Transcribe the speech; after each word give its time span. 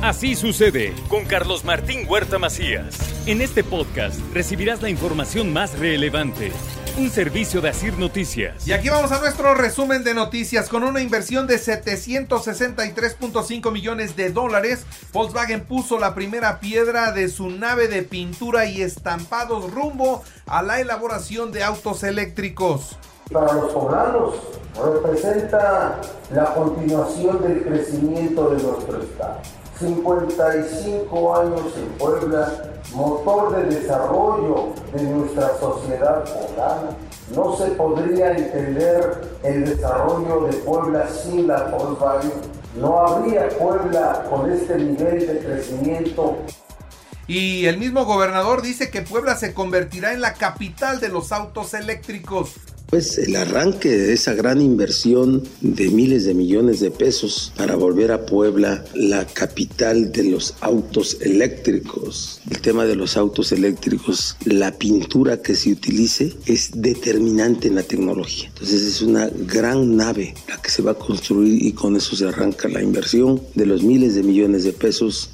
Así 0.00 0.36
sucede 0.36 0.94
con 1.08 1.24
Carlos 1.24 1.64
Martín 1.64 2.06
Huerta 2.08 2.38
Macías. 2.38 2.96
En 3.26 3.40
este 3.40 3.64
podcast 3.64 4.20
recibirás 4.32 4.80
la 4.80 4.90
información 4.90 5.52
más 5.52 5.76
relevante. 5.76 6.52
Un 6.96 7.10
servicio 7.10 7.60
de 7.60 7.70
Asir 7.70 7.98
Noticias. 7.98 8.68
Y 8.68 8.72
aquí 8.72 8.90
vamos 8.90 9.10
a 9.10 9.18
nuestro 9.18 9.54
resumen 9.54 10.04
de 10.04 10.14
noticias. 10.14 10.68
Con 10.68 10.84
una 10.84 11.00
inversión 11.00 11.48
de 11.48 11.56
763.5 11.56 13.72
millones 13.72 14.14
de 14.14 14.30
dólares, 14.30 14.86
Volkswagen 15.12 15.64
puso 15.64 15.98
la 15.98 16.14
primera 16.14 16.60
piedra 16.60 17.10
de 17.10 17.28
su 17.28 17.50
nave 17.50 17.88
de 17.88 18.04
pintura 18.04 18.66
y 18.66 18.82
estampados 18.82 19.68
rumbo 19.72 20.22
a 20.46 20.62
la 20.62 20.80
elaboración 20.80 21.50
de 21.50 21.64
autos 21.64 22.04
eléctricos. 22.04 22.96
Para 23.32 23.52
los 23.52 23.72
poblanos 23.72 24.36
representa 24.80 26.00
la 26.32 26.54
continuación 26.54 27.42
del 27.42 27.64
crecimiento 27.64 28.50
de 28.50 28.62
nuestro 28.62 29.02
Estado 29.02 29.40
55 29.78 31.36
años 31.36 31.62
en 31.76 31.88
Puebla, 31.98 32.52
motor 32.94 33.56
de 33.56 33.76
desarrollo 33.76 34.74
de 34.92 35.02
nuestra 35.02 35.56
sociedad 35.58 36.24
poblana. 36.24 36.96
No 37.34 37.56
se 37.56 37.66
podría 37.72 38.32
entender 38.32 39.38
el 39.44 39.64
desarrollo 39.66 40.46
de 40.46 40.52
Puebla 40.58 41.08
sin 41.08 41.46
la 41.46 41.64
Volkswagen. 41.64 42.32
No 42.76 42.98
habría 42.98 43.48
Puebla 43.50 44.24
con 44.28 44.50
este 44.50 44.76
nivel 44.76 45.26
de 45.26 45.38
crecimiento 45.38 46.36
y 47.28 47.66
el 47.66 47.76
mismo 47.76 48.06
gobernador 48.06 48.62
dice 48.62 48.90
que 48.90 49.02
Puebla 49.02 49.36
se 49.36 49.52
convertirá 49.52 50.14
en 50.14 50.22
la 50.22 50.32
capital 50.32 50.98
de 50.98 51.10
los 51.10 51.30
autos 51.30 51.74
eléctricos. 51.74 52.54
Pues 52.90 53.18
el 53.18 53.36
arranque 53.36 53.90
de 53.90 54.14
esa 54.14 54.32
gran 54.32 54.62
inversión 54.62 55.46
de 55.60 55.90
miles 55.90 56.24
de 56.24 56.32
millones 56.32 56.80
de 56.80 56.90
pesos 56.90 57.52
para 57.54 57.76
volver 57.76 58.10
a 58.12 58.24
Puebla 58.24 58.82
la 58.94 59.26
capital 59.26 60.10
de 60.10 60.24
los 60.24 60.54
autos 60.62 61.18
eléctricos. 61.20 62.40
El 62.50 62.62
tema 62.62 62.86
de 62.86 62.96
los 62.96 63.18
autos 63.18 63.52
eléctricos, 63.52 64.38
la 64.46 64.72
pintura 64.72 65.42
que 65.42 65.54
se 65.54 65.70
utilice 65.70 66.32
es 66.46 66.70
determinante 66.80 67.68
en 67.68 67.74
la 67.74 67.82
tecnología. 67.82 68.48
Entonces 68.48 68.80
es 68.80 69.02
una 69.02 69.28
gran 69.28 69.94
nave 69.94 70.34
la 70.48 70.56
que 70.56 70.70
se 70.70 70.80
va 70.80 70.92
a 70.92 70.98
construir 70.98 71.62
y 71.62 71.72
con 71.72 71.94
eso 71.94 72.16
se 72.16 72.26
arranca 72.26 72.68
la 72.68 72.82
inversión 72.82 73.42
de 73.54 73.66
los 73.66 73.82
miles 73.82 74.14
de 74.14 74.22
millones 74.22 74.64
de 74.64 74.72
pesos 74.72 75.28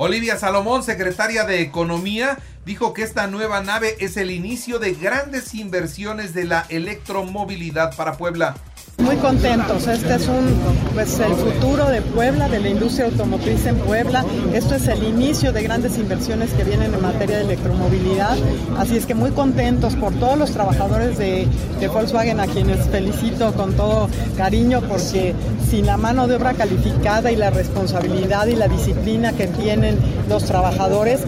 Olivia 0.00 0.38
Salomón, 0.38 0.84
secretaria 0.84 1.42
de 1.42 1.60
Economía, 1.60 2.38
dijo 2.68 2.92
que 2.92 3.02
esta 3.02 3.26
nueva 3.28 3.62
nave 3.62 3.96
es 3.98 4.18
el 4.18 4.30
inicio 4.30 4.78
de 4.78 4.92
grandes 4.92 5.54
inversiones 5.54 6.34
de 6.34 6.44
la 6.44 6.66
electromovilidad 6.68 7.96
para 7.96 8.18
Puebla. 8.18 8.56
Muy 8.98 9.16
contentos, 9.16 9.86
este 9.86 10.16
es 10.16 10.28
un, 10.28 10.54
pues, 10.92 11.18
el 11.18 11.32
futuro 11.32 11.86
de 11.86 12.02
Puebla, 12.02 12.46
de 12.50 12.60
la 12.60 12.68
industria 12.68 13.06
automotriz 13.06 13.64
en 13.64 13.76
Puebla. 13.76 14.22
Esto 14.52 14.74
es 14.74 14.86
el 14.88 15.02
inicio 15.02 15.50
de 15.50 15.62
grandes 15.62 15.96
inversiones 15.96 16.50
que 16.50 16.64
vienen 16.64 16.92
en 16.92 17.00
materia 17.00 17.38
de 17.38 17.44
electromovilidad. 17.44 18.36
Así 18.76 18.98
es 18.98 19.06
que 19.06 19.14
muy 19.14 19.30
contentos 19.30 19.94
por 19.94 20.12
todos 20.16 20.36
los 20.36 20.50
trabajadores 20.50 21.16
de, 21.16 21.48
de 21.80 21.88
Volkswagen, 21.88 22.38
a 22.38 22.46
quienes 22.48 22.86
felicito 22.88 23.54
con 23.54 23.72
todo 23.78 24.10
cariño, 24.36 24.82
porque 24.86 25.34
sin 25.70 25.86
la 25.86 25.96
mano 25.96 26.28
de 26.28 26.36
obra 26.36 26.52
calificada 26.52 27.32
y 27.32 27.36
la 27.36 27.48
responsabilidad 27.48 28.46
y 28.46 28.56
la 28.56 28.68
disciplina 28.68 29.32
que 29.32 29.46
tienen 29.46 29.96
los 30.28 30.44
trabajadores, 30.44 31.20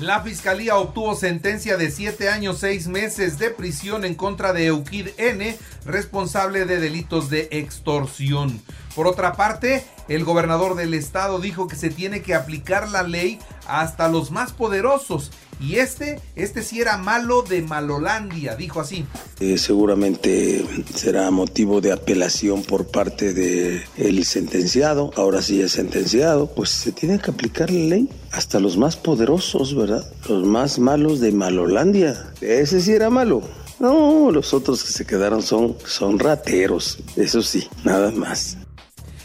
la 0.00 0.22
fiscalía 0.22 0.76
obtuvo 0.76 1.14
sentencia 1.14 1.76
de 1.76 1.90
7 1.90 2.28
años 2.28 2.58
6 2.60 2.88
meses 2.88 3.38
de 3.38 3.50
prisión 3.50 4.04
en 4.04 4.14
contra 4.14 4.52
de 4.52 4.66
Eukid 4.66 5.08
N, 5.18 5.56
responsable 5.84 6.64
de 6.64 6.80
delitos 6.80 7.28
de 7.28 7.48
extorsión. 7.50 8.60
Por 8.94 9.06
otra 9.06 9.34
parte, 9.34 9.84
el 10.08 10.24
gobernador 10.24 10.76
del 10.76 10.94
estado 10.94 11.40
dijo 11.40 11.68
que 11.68 11.76
se 11.76 11.90
tiene 11.90 12.22
que 12.22 12.34
aplicar 12.34 12.88
la 12.88 13.02
ley 13.02 13.38
hasta 13.66 14.08
los 14.08 14.30
más 14.30 14.52
poderosos 14.52 15.30
y 15.60 15.76
este, 15.76 16.20
este 16.34 16.62
sí 16.62 16.80
era 16.80 16.96
malo 16.96 17.42
de 17.42 17.62
Malolandia, 17.62 18.56
dijo 18.56 18.80
así. 18.80 19.04
Eh, 19.38 19.58
seguramente 19.58 20.66
será 20.94 21.30
motivo 21.30 21.80
de 21.80 21.92
apelación 21.92 22.62
por 22.62 22.88
parte 22.88 23.32
del 23.32 23.84
el 23.96 24.24
sentenciado. 24.24 25.12
Ahora 25.16 25.40
sí 25.40 25.60
es 25.62 25.72
sentenciado, 25.72 26.52
pues 26.52 26.70
se 26.70 26.90
tiene 26.90 27.20
que 27.20 27.30
aplicar 27.30 27.70
la 27.70 27.96
ley 27.96 28.08
hasta 28.32 28.58
los 28.58 28.76
más 28.76 28.96
poderosos, 28.96 29.76
¿verdad? 29.76 30.04
Los 30.28 30.44
más 30.44 30.78
malos 30.78 31.20
de 31.20 31.32
Malolandia. 31.32 32.32
Ese 32.40 32.80
sí 32.80 32.92
era 32.92 33.10
malo. 33.10 33.42
No, 33.78 34.30
los 34.30 34.54
otros 34.54 34.82
que 34.82 34.92
se 34.92 35.06
quedaron 35.06 35.42
son, 35.42 35.76
son 35.84 36.18
rateros. 36.18 36.98
Eso 37.16 37.42
sí, 37.42 37.68
nada 37.84 38.10
más. 38.10 38.56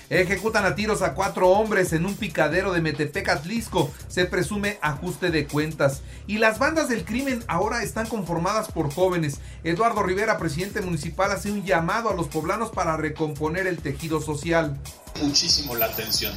Ejecutan 0.10 0.66
a 0.66 0.74
tiros 0.74 1.02
a 1.02 1.14
cuatro 1.14 1.50
hombres 1.50 1.92
en 1.92 2.06
un 2.06 2.16
picadero 2.16 2.72
de 2.72 2.82
Metepec, 2.82 3.28
Atlisco. 3.28 3.92
Se 4.08 4.26
presume 4.26 4.78
ajuste 4.82 5.32
de 5.32 5.48
cuentas. 5.48 6.02
Y 6.28 6.38
las 6.38 6.60
bandas 6.60 6.88
del 6.88 7.04
crimen 7.04 7.44
ahora 7.48 7.84
están 7.84 8.08
conformadas 8.08 8.72
por 8.72 8.92
jóvenes. 8.94 9.40
Eduardo 9.64 10.04
Rivera, 10.04 10.38
presidente 10.38 10.82
municipal, 10.82 11.32
hace 11.32 11.52
un 11.52 11.64
llamado 11.64 12.10
a 12.10 12.16
los 12.16 12.28
poblanos 12.28 12.72
para 12.72 12.96
recomponer 12.96 13.68
el 13.68 13.78
tejido 13.78 14.22
social. 14.22 14.78
Muchísimo 15.22 15.76
la 15.76 15.88
atención. 15.88 16.34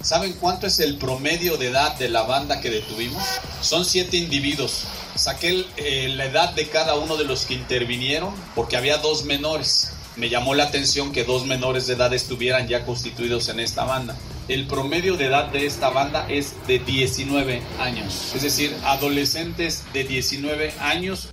¿Saben 0.00 0.32
cuánto 0.34 0.66
es 0.66 0.78
el 0.80 0.96
promedio 0.96 1.56
de 1.56 1.68
edad 1.68 1.96
de 1.98 2.08
la 2.08 2.22
banda 2.22 2.60
que 2.60 2.70
detuvimos? 2.70 3.22
Son 3.60 3.84
siete 3.84 4.16
individuos. 4.16 4.84
Saqué 5.16 5.66
eh, 5.76 6.08
la 6.14 6.26
edad 6.26 6.54
de 6.54 6.68
cada 6.68 6.94
uno 6.94 7.16
de 7.16 7.24
los 7.24 7.46
que 7.46 7.54
intervinieron 7.54 8.32
porque 8.54 8.76
había 8.76 8.98
dos 8.98 9.24
menores 9.24 9.92
me 10.18 10.28
llamó 10.28 10.54
la 10.54 10.64
atención 10.64 11.12
que 11.12 11.22
dos 11.22 11.46
menores 11.46 11.86
de 11.86 11.94
edad 11.94 12.12
estuvieran 12.12 12.66
ya 12.66 12.84
constituidos 12.84 13.48
en 13.48 13.60
esta 13.60 13.84
banda. 13.84 14.16
El 14.48 14.66
promedio 14.66 15.16
de 15.16 15.26
edad 15.26 15.46
de 15.46 15.64
esta 15.64 15.90
banda 15.90 16.26
es 16.28 16.54
de 16.66 16.80
19 16.80 17.62
años, 17.78 18.32
es 18.34 18.42
decir, 18.42 18.76
adolescentes 18.84 19.84
de 19.92 20.02
19 20.02 20.74
años. 20.80 21.28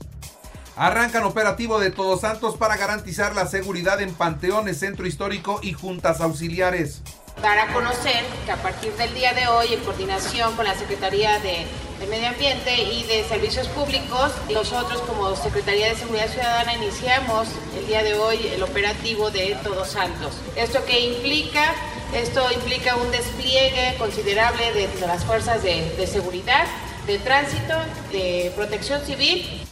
Arrancan 0.75 1.23
operativo 1.23 1.79
de 1.79 1.89
Todos 1.89 2.21
Santos 2.21 2.57
para 2.57 2.77
garantizar 2.77 3.33
la 3.33 3.47
seguridad 3.47 4.01
en 4.01 4.13
panteones, 4.13 4.79
centro 4.79 5.07
histórico 5.07 5.59
y 5.63 5.73
juntas 5.73 6.21
auxiliares 6.21 7.01
dar 7.41 7.59
a 7.59 7.73
conocer 7.73 8.23
que 8.45 8.51
a 8.51 8.57
partir 8.57 8.93
del 8.93 9.13
día 9.13 9.33
de 9.33 9.47
hoy, 9.47 9.73
en 9.73 9.79
coordinación 9.81 10.55
con 10.55 10.65
la 10.65 10.75
Secretaría 10.75 11.39
de, 11.39 11.65
Medio 12.09 12.27
Ambiente 12.27 12.83
y 12.83 13.03
de 13.03 13.23
Servicios 13.23 13.67
Públicos, 13.69 14.31
nosotros 14.51 15.01
como 15.01 15.35
Secretaría 15.35 15.87
de 15.87 15.95
Seguridad 15.95 16.27
Ciudadana 16.27 16.75
iniciamos 16.75 17.47
el 17.75 17.87
día 17.87 18.03
de 18.03 18.13
hoy 18.13 18.37
el 18.53 18.61
operativo 18.61 19.31
de 19.31 19.57
Todos 19.63 19.89
Santos. 19.89 20.33
¿Esto 20.55 20.85
qué 20.85 20.99
implica? 20.99 21.73
Esto 22.13 22.45
implica 22.51 22.95
un 22.95 23.09
despliegue 23.09 23.95
considerable 23.97 24.71
de, 24.73 24.87
las 25.07 25.23
fuerzas 25.25 25.63
de, 25.63 25.95
de 25.97 26.05
seguridad, 26.05 26.67
de 27.07 27.17
tránsito, 27.17 27.73
de 28.11 28.51
protección 28.55 29.03
civil 29.03 29.64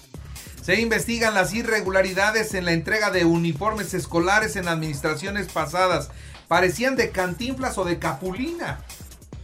se 0.64 0.80
investigan 0.80 1.34
las 1.34 1.54
irregularidades 1.54 2.54
en 2.54 2.64
la 2.64 2.72
entrega 2.72 3.12
de 3.12 3.26
uniformes 3.26 3.94
escolares 3.94 4.56
en 4.56 4.70
administraciones 4.70 5.48
pasadas 5.52 6.10
parecían 6.48 6.96
de 6.96 7.10
cantinflas 7.10 7.78
o 7.78 7.84
de 7.84 8.00
capulina. 8.00 8.80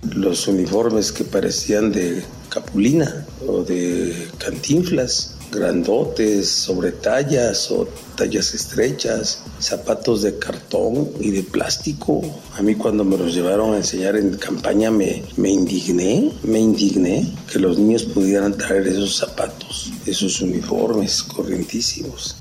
Los 0.01 0.47
uniformes 0.47 1.11
que 1.11 1.25
parecían 1.25 1.91
de 1.91 2.23
capulina 2.47 3.25
o 3.45 3.63
de 3.63 4.29
cantinflas, 4.37 5.35
grandotes, 5.51 6.49
sobre 6.49 6.91
tallas 6.91 7.71
o 7.71 7.87
tallas 8.15 8.53
estrechas, 8.53 9.43
zapatos 9.59 10.21
de 10.21 10.37
cartón 10.37 11.09
y 11.19 11.31
de 11.31 11.43
plástico. 11.43 12.21
A 12.57 12.61
mí 12.61 12.75
cuando 12.75 13.03
me 13.03 13.17
los 13.17 13.33
llevaron 13.33 13.73
a 13.73 13.77
enseñar 13.77 14.15
en 14.15 14.37
campaña 14.37 14.91
me, 14.91 15.23
me 15.37 15.49
indigné, 15.49 16.31
me 16.43 16.59
indigné 16.59 17.31
que 17.51 17.59
los 17.59 17.77
niños 17.77 18.03
pudieran 18.03 18.57
traer 18.57 18.87
esos 18.87 19.17
zapatos, 19.17 19.91
esos 20.05 20.41
uniformes 20.41 21.23
corrientísimos. 21.23 22.37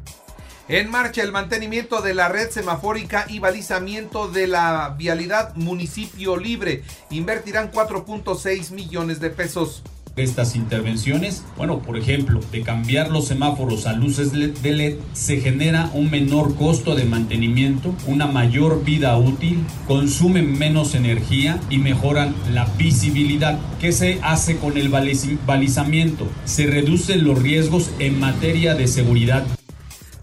En 0.69 0.91
marcha 0.91 1.23
el 1.23 1.33
mantenimiento 1.33 2.03
de 2.03 2.13
la 2.13 2.29
red 2.29 2.51
semafórica 2.51 3.25
y 3.27 3.39
balizamiento 3.39 4.29
de 4.29 4.47
la 4.47 4.95
vialidad 4.99 5.55
municipio 5.55 6.37
libre. 6.37 6.85
Invertirán 7.09 7.73
4.6 7.73 8.73
millones 8.73 9.19
de 9.19 9.31
pesos 9.31 9.83
estas 10.21 10.57
intervenciones? 10.57 11.45
Bueno, 11.57 11.81
por 11.81 11.97
ejemplo, 11.97 12.41
de 12.53 12.63
cambiar 12.63 13.11
los 13.11 13.27
semáforos 13.27 13.87
a 13.87 13.93
luces 13.93 14.33
de 14.33 14.73
LED 14.73 14.97
se 15.13 15.41
genera 15.41 15.91
un 15.95 16.11
menor 16.11 16.55
costo 16.57 16.95
de 16.95 17.05
mantenimiento, 17.05 17.95
una 18.07 18.27
mayor 18.27 18.85
vida 18.85 19.17
útil, 19.17 19.65
consumen 19.87 20.59
menos 20.59 20.95
energía 20.95 21.61
y 21.71 21.79
mejoran 21.79 22.35
la 22.53 22.67
visibilidad. 22.77 23.59
¿Qué 23.81 23.93
se 23.93 24.19
hace 24.23 24.57
con 24.57 24.77
el 24.77 24.89
balizamiento? 24.89 26.27
Se 26.45 26.67
reducen 26.67 27.25
los 27.25 27.41
riesgos 27.43 27.91
en 27.99 28.19
materia 28.21 28.75
de 28.75 28.89
seguridad 28.89 29.45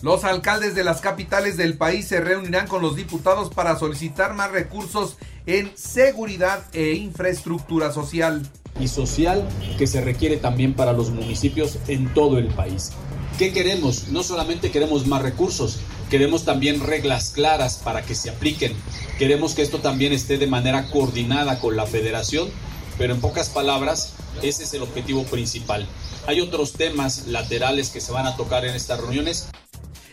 los 0.06 0.24
alcaldes 0.24 0.76
de 0.76 0.84
las 0.84 1.02
capitales 1.02 1.58
del 1.58 1.78
país 1.78 2.08
se 2.08 2.22
reunirán 2.22 2.68
con 2.68 2.80
los 2.80 2.96
diputados 2.96 3.50
para 3.50 3.76
solicitar 3.80 4.36
más 4.36 4.52
recursos 4.52 5.18
en 5.48 5.76
seguridad 5.76 6.64
e 6.74 6.92
infraestructura 6.94 7.92
social. 7.92 8.48
Y 8.80 8.88
social 8.88 9.48
que 9.78 9.88
se 9.88 10.02
requiere 10.02 10.38
también 10.38 10.74
para 10.74 10.94
los 10.94 11.10
municipios 11.12 11.78
en 11.88 12.14
todo 12.14 12.38
el 12.38 12.48
país. 12.48 12.92
¿Qué 13.38 13.52
queremos? 13.52 14.10
No 14.10 14.24
solamente 14.24 14.72
queremos 14.72 15.08
más 15.08 15.22
recursos, 15.22 15.80
queremos 16.10 16.46
también 16.46 16.80
reglas 16.80 17.32
claras 17.32 17.82
para 17.84 18.02
que 18.02 18.16
se 18.16 18.30
apliquen 18.30 18.74
Queremos 19.18 19.56
que 19.56 19.62
esto 19.62 19.80
también 19.80 20.12
esté 20.12 20.38
de 20.38 20.48
manera 20.48 20.90
coordinada 20.90 21.60
con 21.60 21.78
la 21.78 21.86
federación, 21.86 22.50
pero 22.98 23.14
en 23.14 23.22
pocas 23.22 23.48
palabras, 23.48 24.14
ese 24.42 24.66
es 24.66 24.74
el 24.74 24.82
objetivo 24.82 25.24
principal. 25.24 25.88
Hay 26.28 26.42
otros 26.42 26.74
temas 26.74 27.28
laterales 27.28 27.92
que 27.92 28.02
se 28.02 28.12
van 28.12 28.26
a 28.26 28.36
tocar 28.36 28.66
en 28.66 28.76
estas 28.76 29.00
reuniones. 29.00 29.48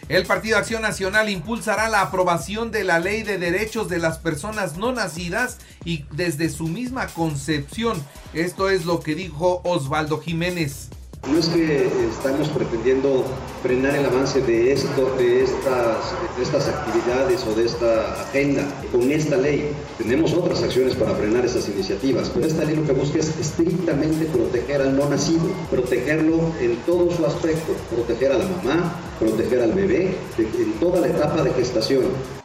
El 0.09 0.27
Partido 0.27 0.59
Acción 0.59 0.83
Nacional 0.83 1.29
impulsará 1.29 1.89
la 1.89 2.03
aprobación 2.03 2.71
de 2.71 2.85
la 2.85 2.99
Ley 2.99 3.23
de 3.23 3.39
Derechos 3.39 3.89
de 3.89 3.99
las 3.99 4.19
Personas 4.19 4.77
No 4.77 4.93
Nacidas 4.93 5.59
y 5.85 6.05
desde 6.11 6.51
su 6.51 6.67
misma 6.67 7.07
concepción. 7.07 8.03
Esto 8.35 8.69
es 8.69 8.85
lo 8.85 9.01
que 9.01 9.15
dijo 9.15 9.63
Osvaldo 9.65 10.21
Jiménez. 10.21 10.91
No 11.31 11.39
es 11.39 11.47
que 11.49 11.87
estamos 12.11 12.49
pretendiendo 12.49 13.25
frenar 13.63 13.95
el 13.95 14.05
avance 14.07 14.41
de, 14.43 14.73
esto, 14.73 15.15
de, 15.17 15.45
estas, 15.45 16.13
de 16.37 16.43
estas 16.43 16.69
actividades 16.69 17.47
o 17.47 17.55
de 17.55 17.65
esta 17.65 18.23
agenda 18.23 18.65
con 18.91 19.11
esta 19.11 19.37
ley. 19.37 19.71
Tenemos 19.99 20.35
otras 20.35 20.63
acciones 20.63 20.97
para 20.97 21.15
frenar 21.15 21.45
esas 21.45 21.69
iniciativas, 21.69 22.29
pero 22.35 22.47
esta 22.47 22.65
ley 22.65 22.75
lo 22.75 22.85
que 22.85 22.93
busca 22.93 23.21
es 23.21 23.39
estrictamente 23.39 24.27
proteger 24.27 24.83
al 24.83 24.97
no 24.97 25.09
nacido, 25.09 25.49
protegerlo 25.71 26.41
en 26.61 26.77
todo 26.85 27.11
su 27.11 27.25
aspecto, 27.25 27.73
proteger 27.95 28.33
a 28.33 28.39
la 28.39 28.45
mamá, 28.45 28.97
proteger 29.21 29.63
al 29.63 29.73
bebé 29.73 30.17
en 30.39 30.73
toda 30.81 31.01
la 31.01 31.07
etapa 31.07 31.43
de 31.45 31.53
gestación. 31.53 32.42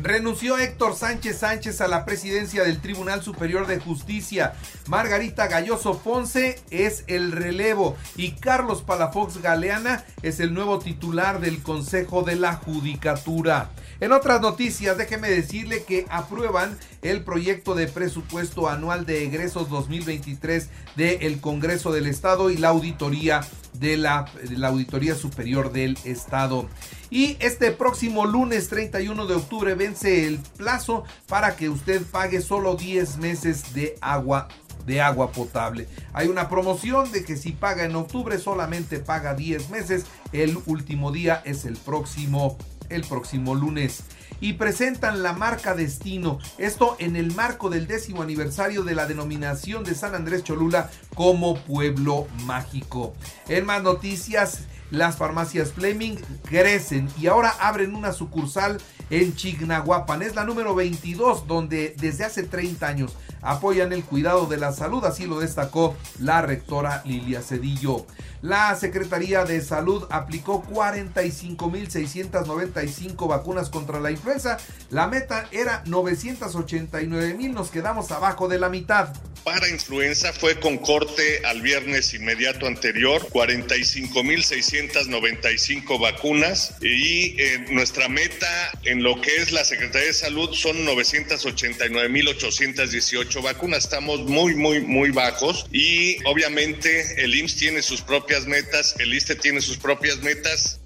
Renunció 0.00 0.58
Héctor 0.58 0.94
Sánchez 0.94 1.38
Sánchez 1.38 1.80
a 1.80 1.88
la 1.88 2.04
presidencia 2.04 2.62
del 2.62 2.80
Tribunal 2.80 3.20
Superior 3.20 3.66
de 3.66 3.80
Justicia. 3.80 4.54
Margarita 4.86 5.48
Galloso 5.48 5.98
Ponce 5.98 6.60
es 6.70 7.02
el 7.08 7.32
relevo 7.32 7.96
y 8.16 8.32
Carlos 8.32 8.82
Palafox 8.82 9.42
Galeana 9.42 10.04
es 10.22 10.38
el 10.38 10.54
nuevo 10.54 10.78
titular 10.78 11.40
del 11.40 11.62
Consejo 11.62 12.22
de 12.22 12.36
la 12.36 12.54
Judicatura. 12.54 13.70
En 13.98 14.12
otras 14.12 14.40
noticias, 14.40 14.96
déjeme 14.96 15.28
decirle 15.30 15.82
que 15.82 16.06
aprueban 16.10 16.78
el 17.02 17.24
proyecto 17.24 17.74
de 17.74 17.88
presupuesto 17.88 18.68
anual 18.68 19.04
de 19.04 19.24
egresos 19.24 19.68
2023 19.68 20.68
del 20.94 21.40
Congreso 21.40 21.90
del 21.90 22.06
Estado 22.06 22.50
y 22.50 22.56
la 22.56 22.68
auditoría 22.68 23.40
de 23.74 23.96
la, 23.96 24.30
la 24.50 24.68
Auditoría 24.68 25.14
Superior 25.14 25.72
del 25.72 25.98
Estado. 26.04 26.68
Y 27.10 27.36
este 27.40 27.70
próximo 27.72 28.26
lunes 28.26 28.68
31 28.68 29.26
de 29.26 29.34
octubre 29.34 29.74
vence 29.74 30.26
el 30.26 30.38
plazo 30.56 31.04
para 31.26 31.56
que 31.56 31.68
usted 31.68 32.02
pague 32.02 32.40
solo 32.40 32.74
10 32.76 33.18
meses 33.18 33.74
de 33.74 33.96
agua 34.00 34.48
de 34.86 35.02
agua 35.02 35.32
potable. 35.32 35.86
Hay 36.14 36.28
una 36.28 36.48
promoción 36.48 37.12
de 37.12 37.22
que 37.22 37.36
si 37.36 37.52
paga 37.52 37.84
en 37.84 37.94
octubre 37.94 38.38
solamente 38.38 38.98
paga 38.98 39.34
10 39.34 39.68
meses. 39.68 40.06
El 40.32 40.58
último 40.64 41.12
día 41.12 41.42
es 41.44 41.66
el 41.66 41.76
próximo 41.76 42.56
el 42.88 43.02
próximo 43.02 43.54
lunes. 43.54 44.02
Y 44.40 44.54
presentan 44.54 45.22
la 45.22 45.32
marca 45.32 45.74
Destino, 45.74 46.38
esto 46.58 46.96
en 46.98 47.16
el 47.16 47.34
marco 47.34 47.70
del 47.70 47.86
décimo 47.86 48.22
aniversario 48.22 48.84
de 48.84 48.94
la 48.94 49.06
denominación 49.06 49.84
de 49.84 49.94
San 49.94 50.14
Andrés 50.14 50.44
Cholula 50.44 50.90
como 51.14 51.56
pueblo 51.56 52.26
mágico. 52.44 53.14
En 53.48 53.66
más 53.66 53.82
noticias, 53.82 54.60
las 54.90 55.16
farmacias 55.16 55.72
Fleming 55.72 56.16
crecen 56.44 57.08
y 57.20 57.26
ahora 57.26 57.50
abren 57.60 57.94
una 57.94 58.12
sucursal 58.12 58.78
en 59.10 59.34
Chignahuapan. 59.34 60.22
Es 60.22 60.34
la 60.34 60.44
número 60.44 60.74
22 60.74 61.46
donde 61.46 61.94
desde 61.98 62.24
hace 62.24 62.42
30 62.44 62.86
años 62.86 63.16
apoyan 63.42 63.92
el 63.92 64.04
cuidado 64.04 64.46
de 64.46 64.56
la 64.56 64.72
salud, 64.72 65.04
así 65.04 65.26
lo 65.26 65.40
destacó 65.40 65.94
la 66.18 66.42
rectora 66.42 67.02
Lilia 67.04 67.42
Cedillo. 67.42 68.06
La 68.42 68.76
Secretaría 68.76 69.44
de 69.44 69.60
Salud 69.60 70.06
aplicó 70.10 70.62
45.695 70.64 73.28
vacunas 73.28 73.68
contra 73.68 73.98
la 73.98 74.12
influenza. 74.12 74.58
La 74.90 75.08
meta 75.08 75.48
era 75.50 75.82
989.000, 75.84 77.52
nos 77.52 77.70
quedamos 77.70 78.12
abajo 78.12 78.46
de 78.46 78.60
la 78.60 78.68
mitad. 78.68 79.12
Para 79.44 79.68
influenza 79.68 80.32
fue 80.32 80.58
con 80.60 80.78
corte 80.78 81.42
al 81.46 81.62
viernes 81.62 82.12
inmediato 82.12 82.66
anterior, 82.66 83.24
45.695 83.30 85.98
vacunas 85.98 86.74
y 86.82 87.40
eh, 87.40 87.64
nuestra 87.70 88.08
meta 88.08 88.48
en 88.84 89.02
lo 89.02 89.18
que 89.20 89.36
es 89.36 89.50
la 89.52 89.64
Secretaría 89.64 90.08
de 90.08 90.14
Salud 90.14 90.52
son 90.52 90.84
989.818 90.84 93.42
vacunas. 93.42 93.84
Estamos 93.84 94.20
muy, 94.20 94.54
muy, 94.54 94.80
muy 94.80 95.10
bajos 95.10 95.66
y 95.72 96.18
obviamente 96.26 97.24
el 97.24 97.34
IMSS 97.34 97.56
tiene 97.56 97.82
sus 97.82 98.02
propias 98.28 98.46
metas, 98.46 98.94
el 98.98 99.14
ISTE 99.14 99.36
tiene 99.36 99.62
sus 99.62 99.78
propias 99.78 100.18
metas. 100.18 100.80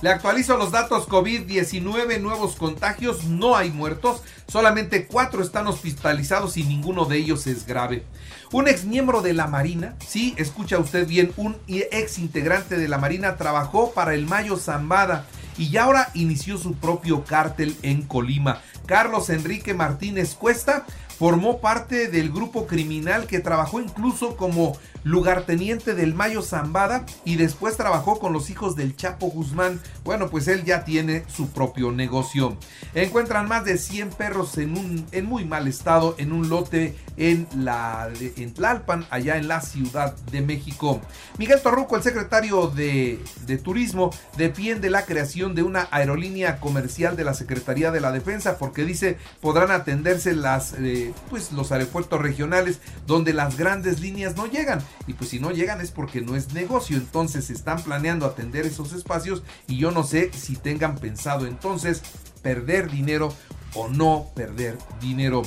Le 0.00 0.08
actualizo 0.08 0.56
los 0.56 0.72
datos 0.72 1.06
COVID-19, 1.06 2.18
nuevos 2.22 2.56
contagios, 2.56 3.24
no 3.24 3.54
hay 3.54 3.70
muertos, 3.70 4.22
solamente 4.48 5.04
cuatro 5.04 5.42
están 5.42 5.66
hospitalizados 5.66 6.56
y 6.56 6.64
ninguno 6.64 7.04
de 7.04 7.18
ellos 7.18 7.46
es 7.46 7.66
grave. 7.66 8.04
Un 8.50 8.66
ex 8.66 8.84
miembro 8.84 9.20
de 9.20 9.34
la 9.34 9.46
Marina, 9.46 9.94
sí, 10.06 10.34
escucha 10.38 10.78
usted 10.78 11.06
bien, 11.06 11.34
un 11.36 11.58
ex 11.66 12.18
integrante 12.18 12.78
de 12.78 12.88
la 12.88 12.96
Marina 12.96 13.36
trabajó 13.36 13.92
para 13.92 14.14
el 14.14 14.24
Mayo 14.24 14.56
Zambada 14.56 15.26
y 15.58 15.68
ya 15.68 15.84
ahora 15.84 16.10
inició 16.14 16.56
su 16.56 16.76
propio 16.76 17.24
cártel 17.24 17.76
en 17.82 18.02
Colima. 18.02 18.62
Carlos 18.86 19.28
Enrique 19.28 19.74
Martínez 19.74 20.34
Cuesta 20.34 20.86
formó 21.18 21.60
parte 21.60 22.08
del 22.08 22.30
grupo 22.30 22.66
criminal 22.66 23.26
que 23.26 23.40
trabajó 23.40 23.80
incluso 23.80 24.36
como 24.36 24.78
lugarteniente 25.06 25.94
del 25.94 26.14
Mayo 26.14 26.42
Zambada 26.42 27.06
y 27.24 27.36
después 27.36 27.76
trabajó 27.76 28.18
con 28.18 28.32
los 28.32 28.50
hijos 28.50 28.74
del 28.74 28.96
Chapo 28.96 29.28
Guzmán. 29.28 29.80
Bueno, 30.02 30.28
pues 30.30 30.48
él 30.48 30.64
ya 30.64 30.84
tiene 30.84 31.22
su 31.28 31.48
propio 31.50 31.92
negocio. 31.92 32.56
Encuentran 32.92 33.46
más 33.46 33.64
de 33.64 33.78
100 33.78 34.10
perros 34.10 34.58
en, 34.58 34.76
un, 34.76 35.06
en 35.12 35.26
muy 35.26 35.44
mal 35.44 35.68
estado 35.68 36.16
en 36.18 36.32
un 36.32 36.48
lote 36.48 36.96
en, 37.16 37.46
la, 37.56 38.08
en 38.36 38.52
Tlalpan, 38.52 39.06
allá 39.10 39.36
en 39.36 39.46
la 39.46 39.60
Ciudad 39.60 40.16
de 40.32 40.40
México. 40.40 41.00
Miguel 41.38 41.62
Torruco, 41.62 41.94
el 41.94 42.02
secretario 42.02 42.66
de, 42.66 43.20
de 43.46 43.58
Turismo, 43.58 44.10
defiende 44.36 44.90
la 44.90 45.06
creación 45.06 45.54
de 45.54 45.62
una 45.62 45.86
aerolínea 45.92 46.58
comercial 46.58 47.14
de 47.14 47.22
la 47.22 47.34
Secretaría 47.34 47.92
de 47.92 48.00
la 48.00 48.10
Defensa 48.10 48.58
porque 48.58 48.84
dice 48.84 49.18
podrán 49.40 49.70
atenderse 49.70 50.34
las, 50.34 50.74
eh, 50.80 51.14
pues, 51.30 51.52
los 51.52 51.70
aeropuertos 51.70 52.20
regionales 52.20 52.80
donde 53.06 53.32
las 53.32 53.56
grandes 53.56 54.00
líneas 54.00 54.36
no 54.36 54.46
llegan 54.46 54.80
y 55.06 55.14
pues 55.14 55.30
si 55.30 55.40
no 55.40 55.50
llegan 55.50 55.80
es 55.80 55.90
porque 55.90 56.20
no 56.20 56.36
es 56.36 56.52
negocio, 56.52 56.96
entonces 56.96 57.50
están 57.50 57.82
planeando 57.82 58.26
atender 58.26 58.66
esos 58.66 58.92
espacios 58.92 59.42
y 59.66 59.78
yo 59.78 59.90
no 59.90 60.02
sé 60.04 60.30
si 60.32 60.56
tengan 60.56 60.96
pensado 60.96 61.46
entonces 61.46 62.02
perder 62.42 62.90
dinero 62.90 63.32
o 63.74 63.88
no 63.88 64.30
perder 64.34 64.78
dinero 65.00 65.42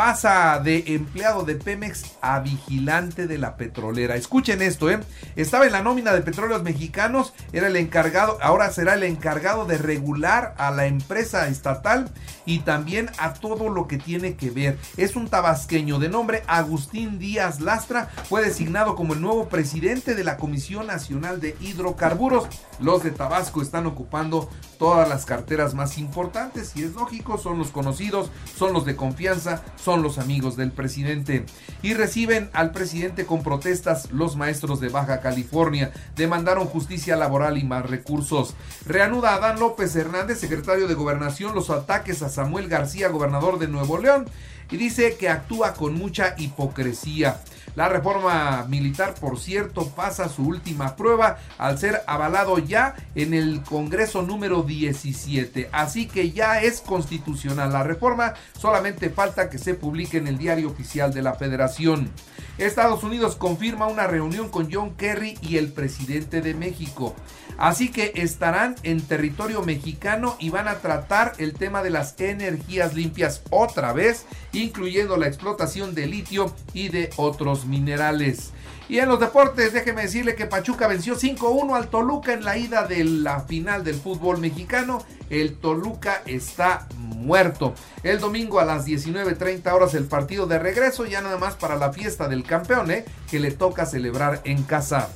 pasa 0.00 0.58
de 0.60 0.94
empleado 0.94 1.42
de 1.42 1.56
Pemex 1.56 2.12
a 2.22 2.40
vigilante 2.40 3.26
de 3.26 3.36
la 3.36 3.58
petrolera. 3.58 4.16
Escuchen 4.16 4.62
esto, 4.62 4.90
¿eh? 4.90 4.98
Estaba 5.36 5.66
en 5.66 5.72
la 5.72 5.82
nómina 5.82 6.14
de 6.14 6.22
petróleos 6.22 6.62
mexicanos, 6.62 7.34
era 7.52 7.66
el 7.66 7.76
encargado, 7.76 8.38
ahora 8.40 8.70
será 8.70 8.94
el 8.94 9.02
encargado 9.02 9.66
de 9.66 9.76
regular 9.76 10.54
a 10.56 10.70
la 10.70 10.86
empresa 10.86 11.48
estatal 11.48 12.08
y 12.46 12.60
también 12.60 13.10
a 13.18 13.34
todo 13.34 13.68
lo 13.68 13.88
que 13.88 13.98
tiene 13.98 14.36
que 14.36 14.50
ver. 14.50 14.78
Es 14.96 15.16
un 15.16 15.28
tabasqueño 15.28 15.98
de 15.98 16.08
nombre 16.08 16.44
Agustín 16.46 17.18
Díaz 17.18 17.60
Lastra, 17.60 18.08
fue 18.26 18.42
designado 18.42 18.96
como 18.96 19.12
el 19.12 19.20
nuevo 19.20 19.50
presidente 19.50 20.14
de 20.14 20.24
la 20.24 20.38
Comisión 20.38 20.86
Nacional 20.86 21.42
de 21.42 21.58
Hidrocarburos. 21.60 22.48
Los 22.78 23.02
de 23.02 23.10
Tabasco 23.10 23.60
están 23.60 23.84
ocupando 23.84 24.48
todas 24.78 25.06
las 25.10 25.26
carteras 25.26 25.74
más 25.74 25.98
importantes 25.98 26.72
y 26.74 26.84
es 26.84 26.94
lógico, 26.94 27.36
son 27.36 27.58
los 27.58 27.68
conocidos, 27.68 28.30
son 28.56 28.72
los 28.72 28.86
de 28.86 28.96
confianza, 28.96 29.62
son 29.76 29.89
los 29.98 30.18
amigos 30.18 30.56
del 30.56 30.70
presidente. 30.70 31.44
Y 31.82 31.94
reciben 31.94 32.50
al 32.52 32.72
presidente 32.72 33.26
con 33.26 33.42
protestas 33.42 34.10
los 34.12 34.36
maestros 34.36 34.80
de 34.80 34.88
Baja 34.88 35.20
California. 35.20 35.92
Demandaron 36.16 36.66
justicia 36.66 37.16
laboral 37.16 37.58
y 37.58 37.64
más 37.64 37.88
recursos. 37.88 38.54
Reanuda 38.86 39.34
Adán 39.34 39.58
López 39.58 39.94
Hernández, 39.96 40.38
secretario 40.38 40.88
de 40.88 40.94
Gobernación, 40.94 41.54
los 41.54 41.70
ataques 41.70 42.22
a 42.22 42.28
Samuel 42.28 42.68
García, 42.68 43.08
gobernador 43.08 43.58
de 43.58 43.68
Nuevo 43.68 43.98
León. 43.98 44.26
Y 44.70 44.76
dice 44.76 45.16
que 45.16 45.28
actúa 45.28 45.74
con 45.74 45.94
mucha 45.94 46.34
hipocresía. 46.38 47.40
La 47.76 47.88
reforma 47.88 48.66
militar, 48.68 49.14
por 49.14 49.38
cierto, 49.38 49.88
pasa 49.90 50.28
su 50.28 50.42
última 50.42 50.96
prueba 50.96 51.38
al 51.56 51.78
ser 51.78 52.02
avalado 52.06 52.58
ya 52.58 52.96
en 53.14 53.32
el 53.32 53.62
Congreso 53.62 54.22
número 54.22 54.62
17. 54.62 55.68
Así 55.72 56.06
que 56.06 56.32
ya 56.32 56.60
es 56.60 56.80
constitucional 56.80 57.72
la 57.72 57.84
reforma, 57.84 58.34
solamente 58.58 59.10
falta 59.10 59.48
que 59.48 59.58
se 59.58 59.74
publique 59.80 60.18
en 60.18 60.28
el 60.28 60.38
diario 60.38 60.68
oficial 60.68 61.12
de 61.12 61.22
la 61.22 61.34
Federación. 61.34 62.10
Estados 62.58 63.02
Unidos 63.02 63.36
confirma 63.36 63.86
una 63.86 64.06
reunión 64.06 64.50
con 64.50 64.70
John 64.70 64.94
Kerry 64.94 65.38
y 65.40 65.56
el 65.56 65.72
presidente 65.72 66.42
de 66.42 66.54
México. 66.54 67.16
Así 67.58 67.90
que 67.90 68.12
estarán 68.14 68.76
en 68.82 69.00
territorio 69.00 69.62
mexicano 69.62 70.36
y 70.38 70.50
van 70.50 70.68
a 70.68 70.76
tratar 70.78 71.32
el 71.38 71.54
tema 71.54 71.82
de 71.82 71.90
las 71.90 72.14
energías 72.20 72.94
limpias 72.94 73.42
otra 73.50 73.92
vez 73.92 74.26
incluyendo 74.52 75.16
la 75.16 75.26
explotación 75.26 75.94
de 75.94 76.06
litio 76.06 76.54
y 76.72 76.88
de 76.88 77.10
otros 77.16 77.66
minerales. 77.66 78.52
Y 78.88 78.98
en 78.98 79.08
los 79.08 79.20
deportes, 79.20 79.72
déjeme 79.72 80.02
decirle 80.02 80.34
que 80.34 80.46
Pachuca 80.46 80.88
venció 80.88 81.16
5-1 81.16 81.76
al 81.76 81.88
Toluca 81.90 82.32
en 82.32 82.44
la 82.44 82.58
ida 82.58 82.88
de 82.88 83.04
la 83.04 83.40
final 83.42 83.84
del 83.84 83.94
fútbol 83.94 84.38
mexicano. 84.38 85.04
El 85.28 85.54
Toluca 85.54 86.22
está 86.26 86.88
muerto. 87.20 87.74
El 88.02 88.18
domingo 88.18 88.60
a 88.60 88.64
las 88.64 88.86
19.30 88.86 89.72
horas 89.72 89.94
el 89.94 90.04
partido 90.04 90.46
de 90.46 90.58
regreso, 90.58 91.06
ya 91.06 91.20
nada 91.20 91.38
más 91.38 91.54
para 91.54 91.76
la 91.76 91.92
fiesta 91.92 92.28
del 92.28 92.44
campeón, 92.44 92.90
¿eh? 92.90 93.04
que 93.30 93.40
le 93.40 93.50
toca 93.50 93.86
celebrar 93.86 94.40
en 94.44 94.62
casa. 94.62 95.08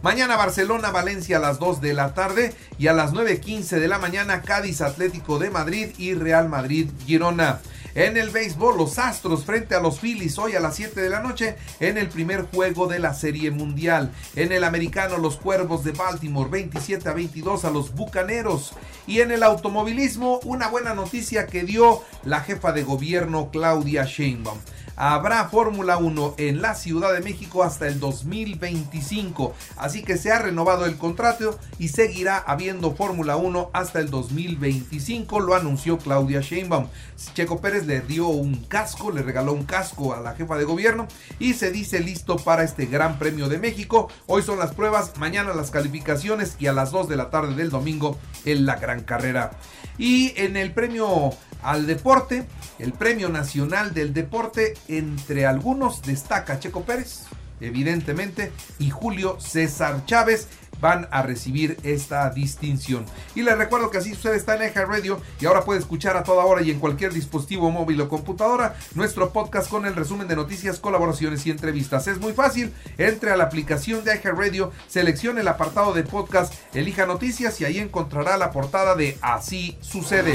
Mañana 0.00 0.36
Barcelona, 0.36 0.90
Valencia 0.90 1.38
a 1.38 1.40
las 1.40 1.58
2 1.58 1.80
de 1.80 1.92
la 1.92 2.14
tarde 2.14 2.54
y 2.78 2.86
a 2.86 2.92
las 2.92 3.12
9.15 3.12 3.80
de 3.80 3.88
la 3.88 3.98
mañana 3.98 4.42
Cádiz 4.42 4.80
Atlético 4.80 5.40
de 5.40 5.50
Madrid 5.50 5.88
y 5.98 6.14
Real 6.14 6.48
Madrid 6.48 6.88
Girona. 7.04 7.58
En 7.98 8.16
el 8.16 8.30
béisbol, 8.30 8.78
los 8.78 8.96
Astros 9.00 9.44
frente 9.44 9.74
a 9.74 9.80
los 9.80 9.98
Phillies 9.98 10.38
hoy 10.38 10.54
a 10.54 10.60
las 10.60 10.76
7 10.76 11.00
de 11.00 11.10
la 11.10 11.18
noche 11.18 11.56
en 11.80 11.98
el 11.98 12.08
primer 12.08 12.42
juego 12.42 12.86
de 12.86 13.00
la 13.00 13.12
Serie 13.12 13.50
Mundial. 13.50 14.12
En 14.36 14.52
el 14.52 14.62
americano, 14.62 15.18
los 15.18 15.36
Cuervos 15.36 15.82
de 15.82 15.90
Baltimore 15.90 16.48
27 16.48 17.08
a 17.08 17.12
22 17.12 17.64
a 17.64 17.70
los 17.70 17.92
Bucaneros. 17.96 18.74
Y 19.08 19.18
en 19.18 19.32
el 19.32 19.42
automovilismo, 19.42 20.38
una 20.44 20.68
buena 20.68 20.94
noticia 20.94 21.48
que 21.48 21.64
dio 21.64 22.04
la 22.22 22.38
jefa 22.38 22.70
de 22.70 22.84
gobierno 22.84 23.50
Claudia 23.50 24.04
Sheinbaum 24.04 24.58
habrá 24.98 25.48
Fórmula 25.48 25.96
1 25.96 26.34
en 26.38 26.60
la 26.60 26.74
Ciudad 26.74 27.12
de 27.12 27.20
México 27.20 27.62
hasta 27.62 27.86
el 27.86 28.00
2025. 28.00 29.54
Así 29.76 30.02
que 30.02 30.16
se 30.16 30.32
ha 30.32 30.40
renovado 30.40 30.86
el 30.86 30.98
contrato 30.98 31.58
y 31.78 31.88
seguirá 31.88 32.36
habiendo 32.36 32.94
Fórmula 32.96 33.36
1 33.36 33.70
hasta 33.72 34.00
el 34.00 34.10
2025, 34.10 35.40
lo 35.40 35.54
anunció 35.54 35.98
Claudia 35.98 36.40
Sheinbaum. 36.40 36.88
Checo 37.34 37.60
Pérez 37.60 37.86
le 37.86 38.00
dio 38.00 38.28
un 38.28 38.56
casco, 38.64 39.12
le 39.12 39.22
regaló 39.22 39.52
un 39.52 39.64
casco 39.64 40.14
a 40.14 40.20
la 40.20 40.34
jefa 40.34 40.56
de 40.56 40.64
gobierno 40.64 41.06
y 41.38 41.54
se 41.54 41.70
dice 41.70 42.00
listo 42.00 42.36
para 42.36 42.64
este 42.64 42.86
Gran 42.86 43.18
Premio 43.18 43.48
de 43.48 43.58
México. 43.58 44.08
Hoy 44.26 44.42
son 44.42 44.58
las 44.58 44.74
pruebas, 44.74 45.16
mañana 45.16 45.54
las 45.54 45.70
calificaciones 45.70 46.56
y 46.58 46.66
a 46.66 46.72
las 46.72 46.90
2 46.90 47.08
de 47.08 47.16
la 47.16 47.30
tarde 47.30 47.54
del 47.54 47.70
domingo 47.70 48.18
en 48.44 48.66
la 48.66 48.76
gran 48.76 49.02
carrera. 49.04 49.52
Y 49.96 50.32
en 50.40 50.56
el 50.56 50.72
premio 50.72 51.30
al 51.62 51.86
deporte, 51.86 52.46
el 52.78 52.92
Premio 52.92 53.28
Nacional 53.28 53.94
del 53.94 54.12
Deporte, 54.12 54.74
entre 54.88 55.46
algunos 55.46 56.02
destaca 56.02 56.60
Checo 56.60 56.82
Pérez, 56.82 57.24
evidentemente, 57.60 58.52
y 58.78 58.90
Julio 58.90 59.38
César 59.40 60.04
Chávez 60.06 60.48
van 60.80 61.08
a 61.10 61.22
recibir 61.22 61.76
esta 61.82 62.28
distinción. 62.30 63.04
Y 63.34 63.42
les 63.42 63.56
recuerdo 63.58 63.90
que 63.90 63.98
así 63.98 64.14
sucede 64.14 64.36
está 64.36 64.56
en 64.56 64.62
Eja 64.62 64.84
Radio 64.84 65.20
y 65.40 65.46
ahora 65.46 65.64
puede 65.64 65.80
escuchar 65.80 66.16
a 66.16 66.22
toda 66.22 66.44
hora 66.44 66.62
y 66.62 66.70
en 66.70 66.78
cualquier 66.78 67.12
dispositivo 67.12 67.70
móvil 67.70 68.00
o 68.00 68.08
computadora 68.08 68.76
nuestro 68.94 69.30
podcast 69.32 69.68
con 69.68 69.86
el 69.86 69.96
resumen 69.96 70.28
de 70.28 70.36
noticias, 70.36 70.78
colaboraciones 70.78 71.46
y 71.46 71.50
entrevistas. 71.50 72.06
Es 72.06 72.18
muy 72.18 72.32
fácil, 72.32 72.72
entre 72.96 73.30
a 73.30 73.36
la 73.36 73.44
aplicación 73.44 74.04
de 74.04 74.14
Eja 74.14 74.30
Radio, 74.30 74.72
seleccione 74.86 75.40
el 75.40 75.48
apartado 75.48 75.92
de 75.92 76.04
podcast, 76.04 76.54
elija 76.74 77.06
noticias 77.06 77.60
y 77.60 77.64
ahí 77.64 77.78
encontrará 77.78 78.36
la 78.36 78.50
portada 78.50 78.94
de 78.94 79.18
Así 79.20 79.76
sucede. 79.80 80.34